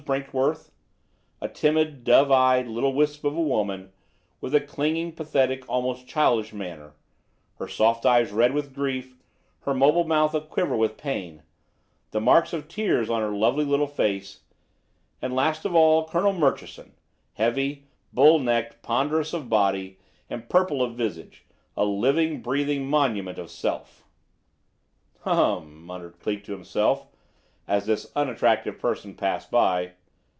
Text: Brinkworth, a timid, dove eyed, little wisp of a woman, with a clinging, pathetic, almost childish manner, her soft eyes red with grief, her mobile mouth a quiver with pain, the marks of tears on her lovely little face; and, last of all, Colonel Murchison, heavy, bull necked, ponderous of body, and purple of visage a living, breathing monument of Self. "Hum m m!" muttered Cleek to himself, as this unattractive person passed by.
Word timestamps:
Brinkworth, 0.03 0.71
a 1.41 1.47
timid, 1.47 2.03
dove 2.03 2.31
eyed, 2.31 2.67
little 2.67 2.91
wisp 2.91 3.23
of 3.23 3.37
a 3.37 3.41
woman, 3.41 3.91
with 4.41 4.55
a 4.55 4.59
clinging, 4.59 5.11
pathetic, 5.11 5.63
almost 5.69 6.07
childish 6.07 6.51
manner, 6.53 6.95
her 7.59 7.67
soft 7.67 8.03
eyes 8.03 8.31
red 8.31 8.51
with 8.51 8.73
grief, 8.73 9.15
her 9.59 9.75
mobile 9.75 10.03
mouth 10.03 10.33
a 10.33 10.41
quiver 10.41 10.75
with 10.75 10.97
pain, 10.97 11.43
the 12.09 12.19
marks 12.19 12.51
of 12.51 12.67
tears 12.67 13.11
on 13.11 13.21
her 13.21 13.29
lovely 13.29 13.63
little 13.63 13.85
face; 13.85 14.39
and, 15.21 15.35
last 15.35 15.65
of 15.65 15.75
all, 15.75 16.07
Colonel 16.07 16.33
Murchison, 16.33 16.93
heavy, 17.33 17.85
bull 18.11 18.39
necked, 18.39 18.81
ponderous 18.81 19.33
of 19.33 19.49
body, 19.51 19.99
and 20.31 20.49
purple 20.49 20.81
of 20.81 20.95
visage 20.95 21.45
a 21.77 21.85
living, 21.85 22.41
breathing 22.41 22.87
monument 22.89 23.37
of 23.37 23.51
Self. 23.51 24.03
"Hum 25.19 25.37
m 25.37 25.67
m!" 25.73 25.85
muttered 25.85 26.19
Cleek 26.19 26.43
to 26.45 26.53
himself, 26.53 27.07
as 27.67 27.85
this 27.85 28.11
unattractive 28.15 28.79
person 28.79 29.13
passed 29.13 29.49
by. 29.51 29.91